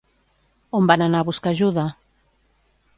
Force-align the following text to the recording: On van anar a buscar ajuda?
On 0.79 0.89
van 0.93 1.03
anar 1.07 1.21
a 1.25 1.29
buscar 1.29 1.55
ajuda? 1.55 1.87